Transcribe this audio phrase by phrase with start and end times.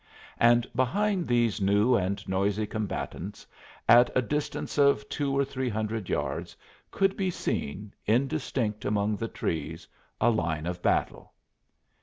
[0.39, 3.45] And behind these new and noisy combatants,
[3.87, 6.57] at a distance of two or three hundred yards,
[6.89, 9.87] could be seen, indistinct among the trees
[10.19, 11.33] a line of battle!